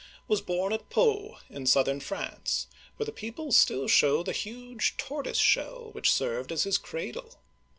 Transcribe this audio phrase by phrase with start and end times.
[0.27, 2.65] was born at Pau (p5) in southern France,
[2.95, 7.35] where the people still show the huge tortoise shell which served as his cradle.